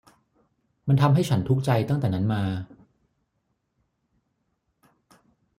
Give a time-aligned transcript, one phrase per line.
[0.87, 2.43] มันทำให้ฉันทุกข์ใจตั้งแต่นั้นมา